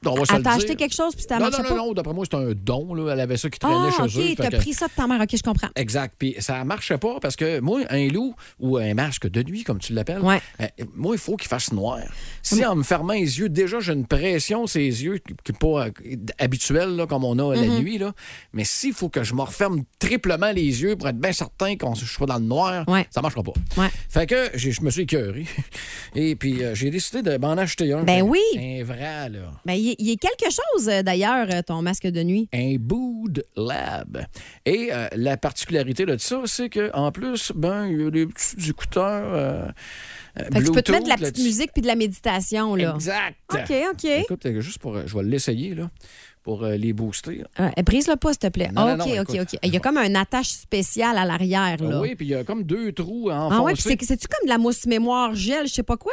[0.06, 1.74] On va Elle le t'a acheté quelque chose puis ça Non, marchait non, pas?
[1.76, 2.94] non, non, d'après moi, c'est un don.
[2.94, 3.12] Là.
[3.12, 4.22] Elle avait ça qui traînait Ah, chez eux.
[4.22, 5.20] OK, fait t'as que- pris ça de ta mère.
[5.20, 5.68] OK, je comprends.
[5.76, 6.14] Exact.
[6.18, 9.78] Puis ça marchait pas parce que moi, un loup ou un masque de nuit, comme
[9.78, 10.40] tu l'appelles, Ouais.
[10.62, 11.98] euh, moi, il faut qu'il fasse noir.
[12.42, 15.88] Si en me fermant les yeux, déjà, j'ai une pression les yeux qui n'est pas
[15.88, 15.90] euh,
[16.38, 17.78] habituelle là, comme on a la Mm-hmm.
[17.82, 18.12] nuit, là.
[18.54, 21.94] mais s'il faut que je me referme triplement les yeux pour être bien certain qu'on
[21.94, 23.06] je sois dans le noir, Ouais.
[23.10, 23.52] ça marchera pas.
[23.76, 23.88] Ouais.
[24.08, 25.44] Fait que je me suis écœuré.
[26.14, 28.02] Et puis, euh, j'ai décidé de m'en acheter un.
[28.02, 28.40] Ben oui.
[28.56, 29.50] Un vrai, là.
[29.66, 32.48] Ben, il y, a quelque chose, euh, d'ailleurs, euh, ton masque de nuit?
[32.52, 34.26] un Bood Lab.
[34.66, 38.70] Et euh, la particularité de ça, c'est qu'en plus, ben, il y a des petits
[38.70, 39.32] écouteurs.
[39.34, 39.66] euh,
[40.36, 42.92] Fait que tu peux te mettre de la petite musique puis de la méditation, là.
[42.94, 43.36] Exact.
[43.52, 44.04] OK, OK.
[44.04, 45.06] Écoute, juste pour.
[45.06, 45.90] Je vais l'essayer, là,
[46.42, 47.42] pour les booster.
[47.84, 48.70] Brise-le pas, s'il te plaît.
[48.72, 49.36] Non, non, OK, non, OK.
[49.40, 49.58] OK.
[49.62, 52.00] Il y a comme un attache spécial à l'arrière, là.
[52.00, 54.50] Oui, puis il y a comme deux trous à Ah ouais, puis c'est-tu comme de
[54.50, 56.12] la mousse mémoire gel, je sais pas quoi?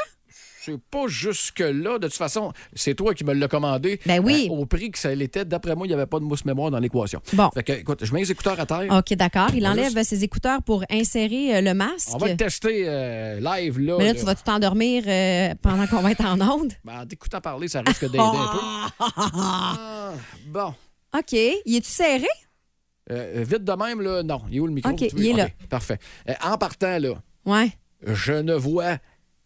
[0.68, 1.98] C'est pas jusque-là.
[2.00, 4.00] De toute façon, c'est toi qui me l'as commandé.
[4.06, 4.48] Ben oui.
[4.52, 6.70] Euh, au prix que ça l'était, d'après moi, il n'y avait pas de mousse mémoire
[6.72, 7.22] dans l'équation.
[7.34, 7.50] Bon.
[7.54, 8.86] Fait que, écoute, je mets les écouteurs à terre.
[8.92, 9.50] OK, d'accord.
[9.56, 12.10] Il enlève juste- ses écouteurs pour insérer euh, le masque.
[12.14, 13.96] On va le tester euh, live, là.
[13.98, 16.74] Mais là, tu vas-tu t'endormir euh, pendant qu'on va être en onde?
[16.86, 19.06] Ben, en t'écoutant parler, ça risque d'aider un peu.
[19.34, 20.12] Ah,
[20.48, 20.74] bon.
[21.18, 21.34] OK.
[21.34, 22.28] Y es-tu serré?
[23.12, 24.42] Euh, vite de même, là, non.
[24.50, 24.92] Il est où le micro?
[24.92, 25.48] OK, il est là.
[25.70, 25.98] Parfait.
[26.30, 27.14] Euh, en partant, là,
[27.46, 27.70] Ouais.
[28.06, 28.98] je ne vois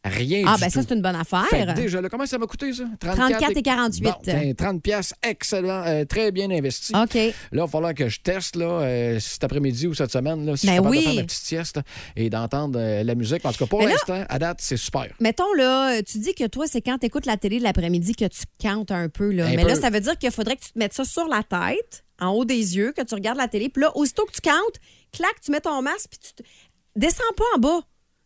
[0.04, 0.74] rien Ah, du ben tout.
[0.74, 1.74] ça, c'est une bonne Fait que affaire.
[1.76, 2.84] déjà, là, comment ça m'a coûté, ça?
[3.00, 4.04] 34 et 48.
[4.04, 6.94] Bon, tiens, 30 pièces excellent, euh, très bien investi.
[6.96, 7.14] OK.
[7.14, 10.56] Là, il va falloir que je teste là, euh, cet après-midi ou cette semaine, là,
[10.58, 10.98] si Ben je suis capable oui.
[10.98, 11.80] de faire ma petite sieste
[12.16, 13.46] et d'entendre euh, la musique.
[13.46, 15.08] En tout cas, pour l'instant, à date, c'est super.
[15.20, 18.26] Mettons, là, tu dis que toi, c'est quand tu écoutes la télé de l'après-midi que
[18.26, 19.32] tu cantes un peu.
[19.32, 19.46] Là.
[19.48, 19.68] Un Mais peu.
[19.70, 22.30] là, ça veut dire qu'il faudrait que tu te mettes ça sur la tête, en
[22.30, 23.70] haut des yeux, que tu regardes la télé.
[23.70, 24.56] Puis là, aussitôt que tu cantes,
[25.12, 26.44] clac, tu mets ton masque, puis tu te...
[26.96, 27.82] descends pas en bas.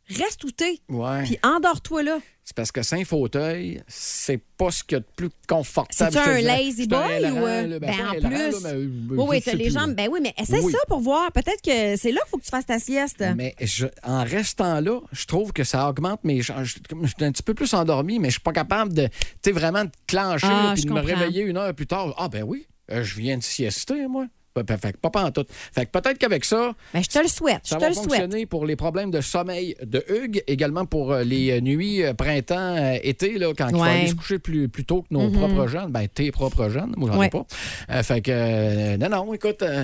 [0.09, 0.79] Reste où t'es.
[0.89, 1.23] Ouais.
[1.23, 2.19] Puis endors-toi là.
[2.47, 6.11] C'est parce que sans fauteuil, c'est pas ce qu'il y a de plus confortable.
[6.13, 6.57] C'est-tu je te un dirais.
[6.63, 8.65] lazy C'est boy un ou, euh, ben, en un plus?
[8.65, 9.95] euh, Oui, oui, t'as les jambes.
[9.95, 11.31] Ben oui, mais essaie ça pour voir.
[11.31, 13.23] Peut-être que c'est là qu'il faut que tu fasses ta sieste.
[13.35, 13.55] Mais
[14.03, 16.41] en restant là, je trouve que ça augmente mes.
[16.41, 16.81] Je, suis
[17.21, 19.13] un petit peu plus endormi, mais je suis pas capable de, tu
[19.43, 22.13] sais, vraiment de clencher Ah, puis de me réveiller une heure plus tard.
[22.19, 24.27] Ah ben oui, euh, je viens de siester, moi.
[24.63, 25.43] Fait que pas en tout.
[25.49, 27.59] Fait que peut-être qu'avec ça, Ben, je te le souhaite.
[27.65, 28.05] Je ça te va le souhaite.
[28.09, 32.13] fonctionner pour les problèmes de sommeil de Hugues, également pour euh, les euh, nuits euh,
[32.13, 33.89] printemps, euh, été, là, quand il faut Ouais.
[33.89, 35.33] aller se coucher plus, plus tôt que nos Mhm.
[35.39, 35.91] propres jeunes.
[35.91, 37.27] Ben, tes propres jeunes, moi, j'en Ouais.
[37.27, 37.45] ai pas.
[37.89, 39.83] Euh, fait que, euh, non, non, écoute, euh,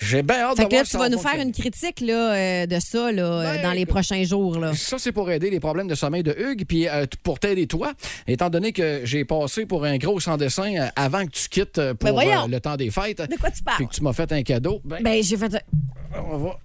[0.00, 2.32] j'ai bien hâte Fait de que là, tu vas va nous faire une critique là,
[2.34, 4.58] euh, de ça là, euh, Ben, dans les prochains jours.
[4.58, 4.72] Là.
[4.74, 7.92] Ça, c'est pour aider les problèmes de sommeil de Hugues, puis euh, pour t'aider toi,
[8.26, 12.14] étant donné que j'ai passé pour un gros sans-dessin euh, avant que tu quittes pour
[12.16, 13.88] Ben euh, le temps des fêtes, De quoi tu puis parles?
[13.88, 15.52] que tu m'as fait un cadeau, ben, Ben, j'ai fait.
[16.16, 16.58] on va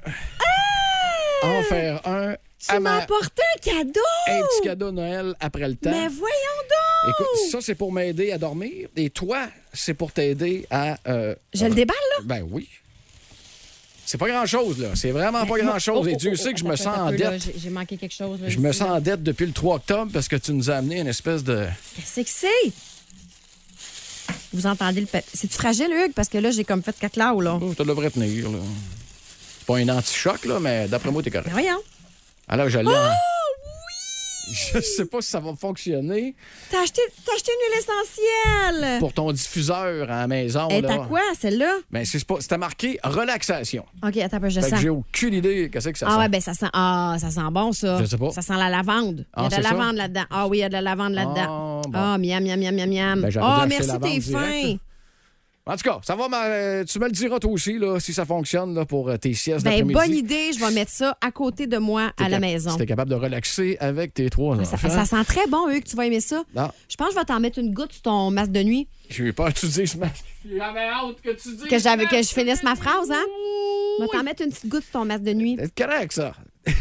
[1.44, 4.00] en faire un Tu m'as ma- apporté un cadeau!
[4.30, 5.90] un petit cadeau de Noël après le temps.
[5.92, 7.10] Mais voyons donc!
[7.10, 8.88] Écoute, ça, c'est pour m'aider à dormir.
[8.96, 10.96] Et toi, c'est pour t'aider à.
[11.08, 12.24] euh, Je le déballe, là?
[12.24, 12.70] Ben oui.
[14.14, 14.90] C'est pas grand-chose, là.
[14.94, 16.08] C'est vraiment pas grand-chose.
[16.08, 17.50] Et Dieu sait que je me sens en dette.
[17.58, 18.40] J'ai manqué quelque chose.
[18.40, 20.76] là, Je me sens en dette depuis le 3 octobre parce que tu nous as
[20.76, 21.66] amené une espèce de.
[21.96, 22.72] Qu'est-ce que c'est?
[24.54, 25.28] Vous entendez le papier.
[25.34, 26.14] C'est-tu fragile, Hugues?
[26.14, 27.58] Parce que là, j'ai comme fait caclao, là.
[27.60, 28.60] Oh, ça devrait tenir, là.
[29.58, 31.48] C'est pas un anti-choc, là, mais d'après moi, t'es correct.
[31.48, 31.82] Ben voyons.
[32.48, 32.92] Alors, je l'ai.
[34.46, 34.52] Oh!
[34.76, 36.36] Je sais pas si ça va fonctionner
[36.70, 39.00] T'as acheté, t'as acheté une huile essentielle!
[39.00, 40.68] pour ton diffuseur à la maison.
[40.68, 40.94] Là.
[40.94, 41.78] à quoi, celle-là?
[41.92, 43.86] Mais c'est pas- c'était marqué relaxation.
[44.06, 46.18] OK, attends un peu, je Fait que j'ai aucune idée qu'est-ce que ça Ah sent.
[46.20, 46.68] ouais, ben ça sent.
[46.74, 48.00] Ah, ça sent bon, ça.
[48.00, 48.32] Je sais pas.
[48.32, 49.20] Ça sent la lavande.
[49.20, 50.24] Il y Ah, a de c'est la lavande là-dedans.
[50.30, 51.82] Ah oui, il y a de la lavande là-dedans.
[51.86, 51.92] Ah, bon.
[52.00, 53.22] Ah, miam, miam, miam, miam, miam.
[53.22, 54.76] Ben, oh, merci, t'es fin.
[55.66, 58.26] En tout cas, ça va, ma- tu me le diras toi aussi, là, si ça
[58.26, 59.94] fonctionne là, pour euh, tes siestes Ben, d'après-midi.
[59.94, 60.52] bonne idée.
[60.54, 62.72] Je vais mettre ça à côté de moi à la cap- maison.
[62.72, 64.90] Si t'es capable de relaxer avec tes trois Ça, enfants.
[64.90, 65.86] ça sent très bon, Hugues.
[65.86, 66.44] Tu vas aimer ça.
[66.54, 68.90] Non, Je pense que je vais t'en mettre une goutte sur ton masque de nuit.
[69.10, 70.08] je vais pas tu dis, je m'en-
[70.46, 71.64] J'avais hâte que tu dises.
[71.70, 73.24] Que, j'avais, que je finisse ma phrase, hein?
[74.00, 75.56] Je vais t'en mettre une petite goutte sur ton masque de nuit.
[75.58, 76.34] C'est correct, ça.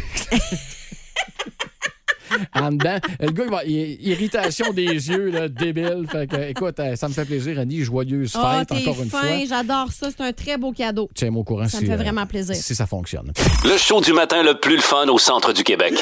[2.55, 6.05] en dedans, le gars, il va, il- irritation des yeux, là, débile.
[6.11, 7.81] Fait que, écoute, euh, ça me fait plaisir, Annie.
[7.83, 9.19] Joyeuse Oh, fête, encore une fin.
[9.19, 9.29] fois.
[9.47, 10.07] J'adore ça.
[10.15, 11.09] C'est un très beau cadeau.
[11.13, 12.55] Tiens-moi au courant Ça si, me fait euh, vraiment plaisir.
[12.55, 13.31] si ça fonctionne.
[13.65, 15.93] Le show du matin le plus le fun au centre du Québec.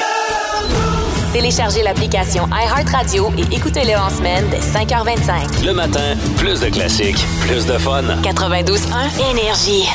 [1.32, 5.64] Téléchargez l'application iHeartRadio et écoutez-le en semaine dès 5h25.
[5.64, 8.02] Le matin, plus de classiques, plus de fun.
[8.22, 9.88] 92.1 Énergie.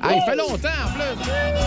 [0.00, 1.57] Ah, il fait longtemps, en plus.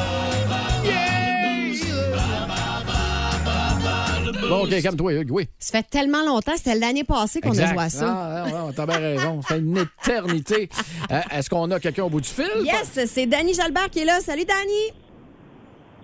[4.51, 5.47] Bon, OK, calme-toi, Hugues, oui.
[5.59, 6.53] Ça fait tellement longtemps.
[6.55, 7.73] C'était l'année passée qu'on a Exact.
[7.73, 8.07] joué à ça.
[8.45, 9.41] Ah, non, non, t'as bien raison.
[9.41, 10.69] Ça fait une éternité.
[11.11, 12.45] Euh, Est-ce qu'on a quelqu'un au bout du fil?
[12.63, 14.21] Yes, c'est Danny Jalbert qui est là.
[14.21, 14.93] Salut, Danny.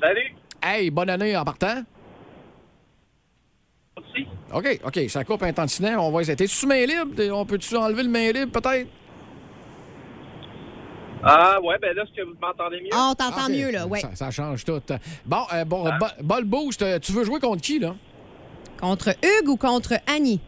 [0.01, 0.35] Salut.
[0.61, 1.81] Hey, bonne année en partant.
[3.97, 4.27] Merci.
[4.53, 5.95] OK, OK, ça coupe un tantinet.
[5.95, 6.35] On va essayer.
[6.35, 7.11] T'es sous main libre?
[7.33, 8.87] On peut-tu enlever le main libre, peut-être?
[11.23, 12.89] Ah, ouais, ben là, est-ce que vous m'entendez mieux?
[12.93, 13.51] Ah, on t'entend OK.
[13.51, 13.99] mieux, là, ouais.
[13.99, 14.81] Ça, ça change tout.
[15.25, 17.95] Bon, euh, bon, bo- bol boost, euh, tu veux jouer contre qui, là?
[18.79, 20.39] Contre Hugues ou contre Annie?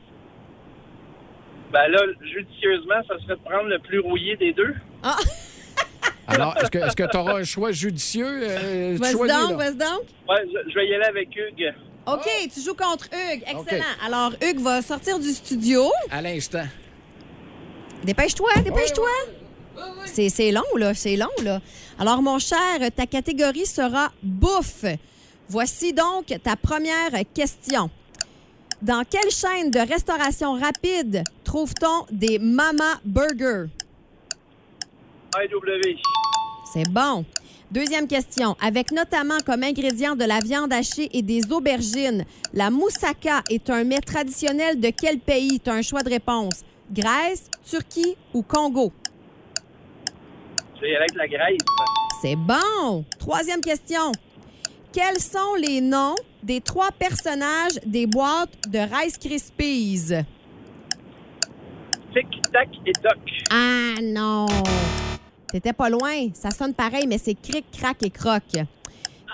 [1.71, 4.73] Ben là, judicieusement, ça serait de prendre le plus rouillé des deux.
[6.27, 8.27] Alors, est-ce que tu auras un choix judicieux?
[8.43, 9.55] euh, Vas-y donc, là?
[9.55, 10.01] vas-y donc.
[10.27, 11.73] Ouais, je, je vais y aller avec Hugues.
[12.05, 13.43] OK, tu joues contre Hugues.
[13.47, 13.83] Excellent.
[14.05, 15.83] Alors, Hugues va sortir du studio.
[16.11, 16.65] À l'instant.
[18.03, 19.09] Dépêche-toi, dépêche-toi.
[20.05, 21.61] C'est c'est long, là, c'est long, là.
[21.99, 22.57] Alors, mon cher,
[22.95, 24.85] ta catégorie sera bouffe.
[25.47, 27.89] Voici donc ta première question.
[28.81, 33.67] Dans quelle chaîne de restauration rapide trouve-t-on des Mama Burgers?
[35.35, 35.97] IW.
[36.73, 37.25] C'est bon.
[37.71, 38.55] Deuxième question.
[38.61, 43.83] Avec notamment comme ingrédient de la viande hachée et des aubergines, la moussaka est un
[43.83, 45.59] mets traditionnel de quel pays?
[45.59, 46.63] Tu as un choix de réponse.
[46.89, 48.93] Grèce, Turquie ou Congo?
[50.81, 51.57] Aller avec la Grèce.
[52.21, 53.03] C'est bon.
[53.19, 54.13] Troisième question.
[54.93, 60.13] Quels sont les noms des trois personnages des boîtes de Rice Krispies?
[62.13, 63.19] Tic, tac et toc.
[63.51, 64.45] Ah non!
[65.51, 66.29] T'étais pas loin.
[66.33, 68.43] Ça sonne pareil, mais c'est cric, crac et croc.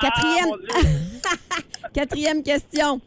[0.01, 0.89] Quatrième, Ah, Dieu.
[1.93, 2.99] quatrième question.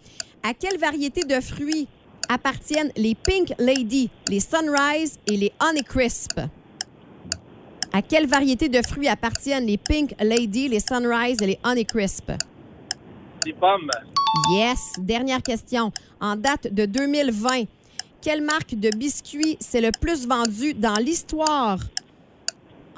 [0.42, 1.88] À quelle variété de fruits
[2.28, 6.40] appartiennent les Pink Lady, les Sunrise et les Honeycrisp?
[7.92, 12.30] À quelle variété de fruits appartiennent les Pink Lady, les Sunrise et les Honeycrisp?
[13.44, 13.90] Des pommes.
[14.50, 14.94] Yes.
[14.98, 15.92] Dernière question.
[16.20, 17.64] En date de 2020,
[18.20, 21.78] quelle marque de biscuits c'est le plus vendu dans l'histoire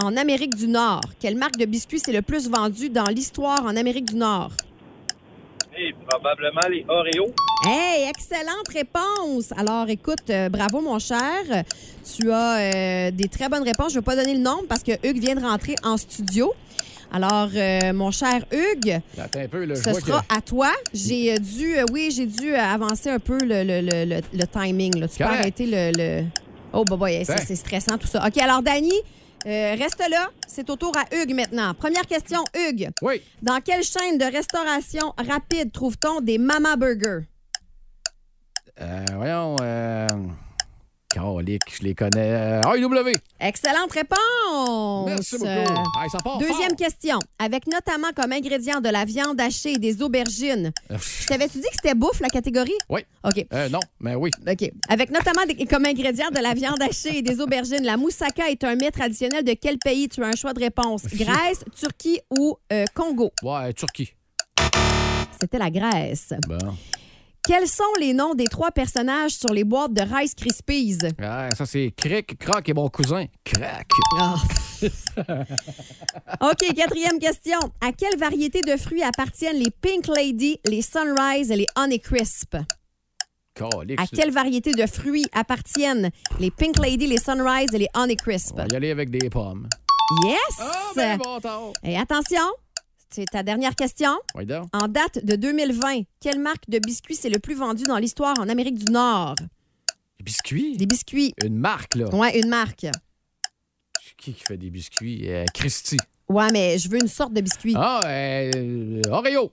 [0.03, 1.03] en Amérique du Nord?
[1.21, 4.53] Quelle marque de biscuits c'est le plus vendu dans l'histoire en Amérique du Nord?
[5.77, 7.33] Et probablement les Oreos.
[7.67, 9.53] Hey, excellente réponse.
[9.57, 11.65] Alors, écoute, euh, bravo, mon cher.
[12.17, 13.93] Tu as euh, des très bonnes réponses.
[13.93, 16.53] Je ne vais pas donner le nom parce que Hugues vient de rentrer en studio.
[17.13, 19.75] Alors, euh, mon cher Hugues, Attends un peu, là.
[19.75, 20.71] je ce vois sera que- à toi.
[20.95, 24.21] J'ai euh, dû, euh, oui, j'ai dû euh, avancer un peu le, le- le- le-
[24.33, 24.97] le timing.
[24.99, 25.09] là.
[25.09, 25.41] Tu peux Correct.
[25.41, 25.93] arrêter le.
[26.23, 26.27] le-
[26.73, 27.45] Oh, bah, bah, ça, Ben.
[27.45, 28.25] c'est stressant, tout ça.
[28.25, 28.93] OK, alors, Dani,
[29.45, 30.29] euh, reste là.
[30.47, 31.75] C'est au tour à Hugues maintenant.
[31.75, 32.91] Première question, Hugues.
[33.03, 33.21] Oui.
[33.43, 37.27] Dans quelle chaîne de restauration rapide trouve-t-on des Mama Burgers?
[38.81, 39.57] Euh, voyons.
[39.63, 40.07] Euh...
[41.13, 42.61] Calique, je les connais.
[42.65, 43.13] AEW.
[43.41, 45.07] Excellente réponse.
[45.07, 45.49] Merci beaucoup.
[45.51, 45.65] Euh,
[46.01, 46.77] Hey, ça part Deuxième fort.
[46.77, 47.19] question.
[47.39, 50.73] Avec notamment comme ingrédient de la viande hachée et des aubergines.
[51.27, 52.77] T'avais-tu dit que c'était bouffe, la catégorie?
[52.89, 53.01] Oui.
[53.25, 53.45] OK.
[53.53, 54.31] Euh, non, mais oui.
[54.49, 54.71] OK.
[54.89, 58.63] Avec notamment des- comme ingrédient de la viande hachée et des aubergines, la moussaka est
[58.65, 60.09] un mets traditionnel de quel pays?
[60.09, 61.03] Tu as un choix de réponse?
[61.13, 63.31] Grèce, Turquie ou euh, Congo?
[63.43, 64.13] Ouais, Turquie.
[65.41, 66.35] C'était la Grèce.
[66.47, 66.59] Bon.
[67.47, 70.99] Quels sont les noms des trois personnages sur les boîtes de Rice Krispies?
[71.23, 73.25] Ah, ça, c'est Cric, Croc et mon cousin.
[73.45, 73.89] Crac.
[74.19, 74.37] Ah.
[76.43, 77.59] OK, quatrième question.
[77.81, 82.57] À quelle variété de fruits appartiennent les Pink Lady, les Sunrise et les Honeycrisp?
[83.55, 84.01] Calique.
[84.01, 88.53] À quelle variété de fruits appartiennent les Pink Lady, les Sunrise et les Honeycrisp?
[88.55, 89.67] On va y aller avec des pommes.
[90.25, 90.39] Yes!
[90.61, 91.73] Ah, ben bon.
[91.85, 92.43] Et attention,
[93.11, 94.17] c'est ta dernière question?
[94.35, 94.45] Oui.
[94.73, 98.49] En date de 2020, quelle marque de biscuits c'est le plus vendu dans l'histoire en
[98.49, 99.35] Amérique du Nord?
[100.19, 100.77] Des biscuits?
[100.77, 101.35] Des biscuits.
[101.45, 102.09] Une marque, là.
[102.15, 102.87] Ouais, une marque.
[104.19, 105.31] Qui qui fait des biscuits?
[105.31, 105.97] Euh, Christy.
[106.29, 107.75] Ouais, mais je veux une sorte de biscuit.
[107.77, 109.51] Ah, euh, Oreo.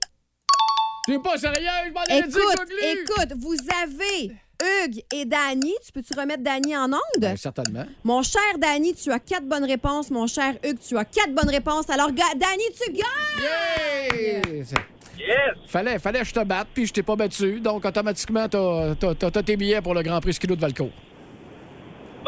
[1.06, 1.56] T'es pas sérieux?
[1.86, 3.02] Je m'en Écoute, Goglu.
[3.02, 5.74] écoute, vous avez Hugues et Dany.
[5.84, 6.98] Tu peux-tu remettre Dany en onde?
[7.20, 7.84] Ben, certainement.
[8.04, 10.10] Mon cher Dany, tu as quatre bonnes réponses.
[10.10, 11.88] Mon cher Hugues, tu as quatre bonnes réponses.
[11.90, 14.42] Alors, ga- Dany, tu gagnes!
[14.58, 14.74] Yes!
[15.66, 17.60] Fallait, fallait que je te batte, puis je t'ai pas battu.
[17.60, 20.90] Donc, automatiquement, t'as t'as- t'as- t'as tes billets pour le Grand Prix Skidoo de Valcourt.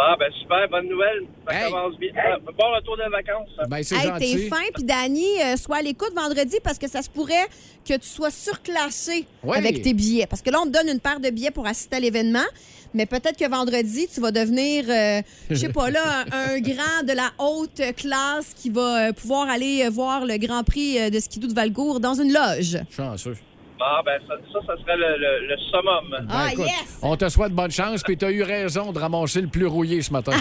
[0.01, 1.27] Bon, ben super, bonne nouvelle.
[1.47, 1.71] Ça Hey.
[1.71, 2.11] commence bien.
[2.17, 3.51] Ah, bon retour de vacances.
[3.69, 4.35] Ben, c'est Hey, gentil.
[4.37, 7.47] t'es fin, puis Dany, euh, sois à l'écoute vendredi parce que ça se pourrait
[7.87, 9.59] que tu sois surclassé Oui.
[9.59, 10.27] avec tes billets.
[10.27, 12.47] Parce que là, on te donne une paire de billets pour assister à l'événement,
[12.95, 17.03] mais peut-être que vendredi, tu vas devenir, euh, je sais pas, là, un, un grand
[17.07, 21.11] de la haute classe qui va euh, pouvoir aller euh, voir le Grand Prix euh,
[21.11, 22.79] de skidoo de Valcourt dans une loge.
[22.91, 23.37] Chanceux.
[23.81, 26.11] Bon, ben ça, ça, ça serait le, le, le summum.
[26.11, 26.99] Ben, Ah, écoute, yes!
[27.03, 30.13] On te souhaite bonne chance, puis t'as eu raison de ramasser le plus rouillé ce
[30.13, 30.33] matin.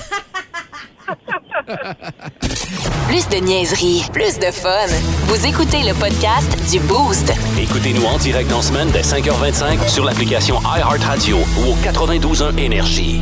[3.08, 4.86] Plus de niaiserie, plus de fun.
[5.25, 7.32] Vous écoutez le podcast du Boost.
[7.60, 13.21] Écoutez-nous en direct en semaine dès 5h25 sur l'application iHeartRadio ou au 92.1 Énergie.